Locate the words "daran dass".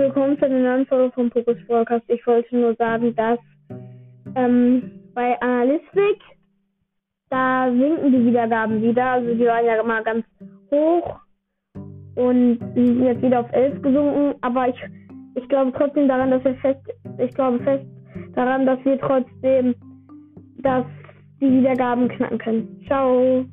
16.08-16.44, 18.34-18.82